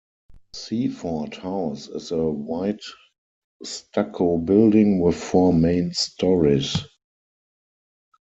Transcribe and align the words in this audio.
Seaford 0.55 1.35
House 1.35 1.87
is 1.87 2.09
a 2.11 2.17
white 2.23 2.81
stucco 3.63 4.37
building 4.39 4.99
with 4.99 5.15
four 5.15 5.53
main 5.53 5.93
stories. 5.93 6.75